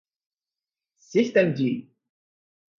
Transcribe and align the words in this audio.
systemd 1.11 1.75